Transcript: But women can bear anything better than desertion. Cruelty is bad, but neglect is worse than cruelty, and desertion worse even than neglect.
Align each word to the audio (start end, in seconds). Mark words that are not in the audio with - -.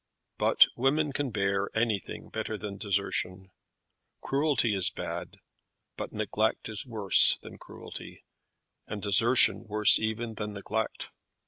But 0.39 0.65
women 0.75 1.13
can 1.13 1.29
bear 1.29 1.69
anything 1.75 2.29
better 2.31 2.57
than 2.57 2.77
desertion. 2.79 3.51
Cruelty 4.19 4.73
is 4.73 4.89
bad, 4.89 5.37
but 5.95 6.11
neglect 6.11 6.67
is 6.69 6.87
worse 6.87 7.37
than 7.43 7.59
cruelty, 7.59 8.23
and 8.87 8.99
desertion 8.99 9.67
worse 9.67 9.99
even 9.99 10.33
than 10.33 10.53
neglect. 10.53 11.11